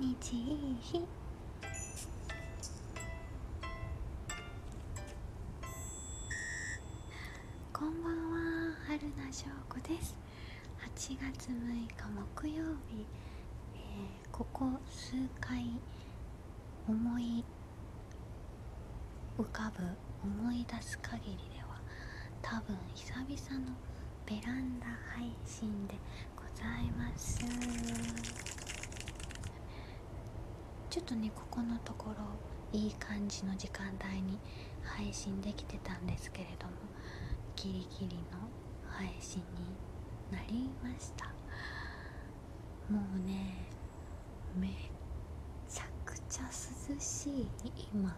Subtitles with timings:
[0.00, 0.36] 日。
[0.36, 1.00] いい日
[7.72, 10.16] こんばんは春名翔子です。
[10.98, 11.94] 8月6日
[12.36, 13.06] 木曜日、
[13.74, 15.64] えー、ここ数回
[16.88, 17.44] 思い
[19.38, 19.84] 浮かぶ
[20.22, 21.80] 思い出す限りでは
[22.42, 23.72] 多分久々の
[24.26, 25.94] ベランダ配信で
[26.36, 27.85] ございます。
[30.96, 32.24] ちょっとねここのところ
[32.72, 34.38] いい感じの時間帯に
[34.82, 36.72] 配信できてたんですけれども
[37.54, 38.48] ギリギリの
[38.88, 39.76] 配信に
[40.34, 41.26] なりました。
[42.90, 43.68] もうね
[44.58, 44.68] め
[45.68, 47.46] ちゃくちゃ涼しい。
[47.92, 48.16] 今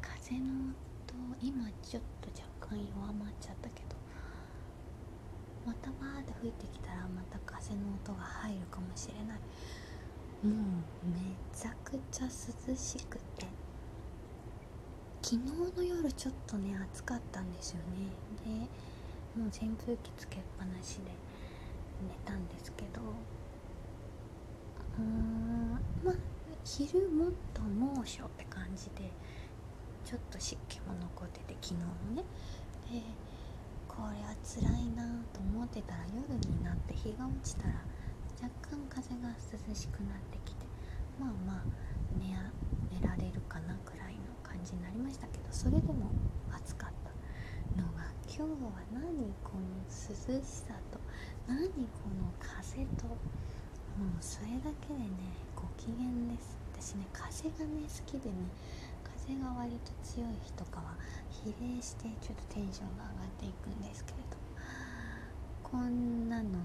[0.00, 0.70] 風の
[1.08, 3.96] 音今ちょっと若干弱まっちゃったけど
[5.66, 9.40] またバーって吹いてきたらまた風の音が入るかもしれない。
[10.42, 10.54] もう
[11.06, 11.18] め
[11.52, 13.46] ちゃくちゃ涼しくて。
[15.20, 15.42] 昨日
[15.76, 18.06] の夜ちょっとね暑かったんですよね。
[18.44, 18.50] で
[19.40, 21.10] もう扇風機つけっぱなしで
[22.02, 23.00] 寝たんですけど。
[24.98, 25.72] うーん
[26.04, 26.14] まあ
[26.64, 29.10] 昼もっと猛暑って感じで
[30.04, 32.24] ちょっと湿気も残ってて昨日のね。
[32.90, 33.02] で
[33.86, 37.74] これは辛いなと思ってたら夜になって日が落ちたら
[38.40, 40.64] 若干風が涼しくなってきて
[41.18, 41.62] まあまあ
[42.18, 42.30] 寝
[42.94, 46.10] 寝られるかなくらいの感じになりましたけどそれでも
[46.52, 47.10] 暑かった
[47.80, 50.98] のが今日は何この涼しさと
[51.46, 51.74] 何こ
[52.14, 53.06] の風と
[53.98, 55.10] もうそれだけでね
[55.56, 56.56] ご機嫌です。
[56.78, 58.36] 私ね風がね好きでね
[59.02, 60.94] 風が割と強い日とかは
[61.28, 64.36] 比例してちょっとテンションが上がっていくんですけれど
[65.64, 66.60] こんなの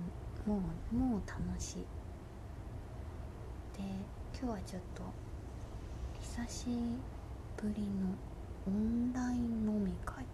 [0.45, 1.75] もうもう楽しい。
[3.77, 3.83] で
[4.39, 5.03] 今日はちょっと
[6.19, 6.66] 久し
[7.58, 8.16] ぶりの
[8.67, 10.25] オンライン飲み会。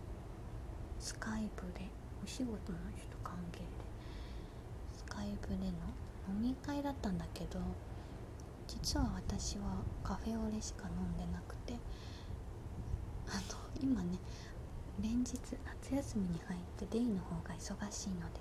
[1.00, 1.88] スカイプで
[2.24, 3.66] お仕事の人関係で。
[4.98, 5.64] スカイプでの
[6.30, 7.60] 飲み会だったんだけど
[8.68, 9.64] 実は私は
[10.04, 11.74] カフェオレしか飲んでなくて
[13.28, 14.20] あの今ね
[15.02, 15.34] 連日
[15.84, 18.40] 夏休みに入ってデイの方が忙しいので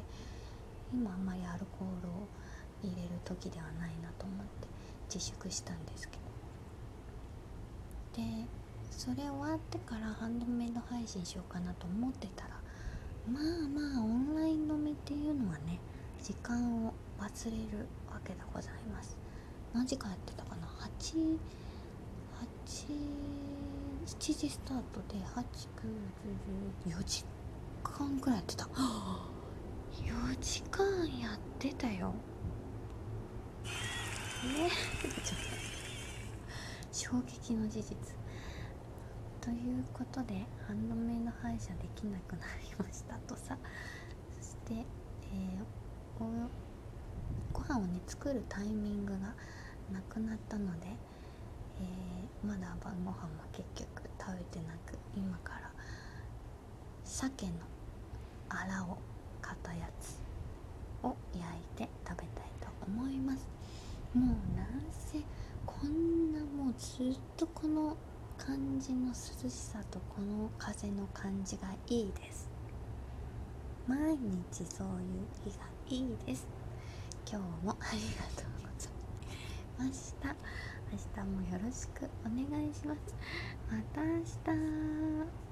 [0.93, 2.29] 今あんまりアルコールを
[2.83, 4.69] 入れる時ではないなと思って
[5.13, 6.23] 自粛したんですけど。
[8.23, 8.47] で
[8.91, 12.61] それ終わってからハンドメイド配信しようかなと思ってたら
[13.31, 15.79] まあまあオンライン飲みっていうのはね
[16.23, 19.17] 時間を忘れるわけでございます。
[19.73, 21.39] 何時間やってたかな8
[22.67, 23.19] 8
[24.07, 25.19] 7時スタートで
[26.87, 27.25] 8910 4時
[27.85, 28.69] 間くらいやってた。
[30.37, 30.87] 時間
[31.19, 32.15] やってたよ。
[33.65, 34.69] え
[35.25, 35.49] ちょっと
[36.93, 37.97] 衝撃の事実。
[39.41, 43.57] ということでハンドメイド配車できなくなりましたとさ。
[44.41, 46.29] そして、えー、
[47.53, 49.19] ご飯をね作るタイミングが
[49.93, 50.87] なくなったので、
[51.81, 55.73] えー、まだ晩ご飯も結局食べてなく今から
[57.05, 57.53] 鮭の
[58.49, 58.99] あらを
[59.63, 60.19] たやつ
[61.03, 63.47] を焼いて食べたいと思います。
[64.15, 65.19] もうなんせ
[65.67, 67.97] こんなもうずっとこの
[68.37, 72.49] 感じの涼しさとこの風の感じがいいです。
[73.87, 76.47] 毎日そういう日がいいです。
[77.31, 78.89] 今日もありがとうござ
[79.85, 80.35] いました。
[80.91, 83.15] 明日もよろしくお願いします。
[83.71, 85.48] また明日。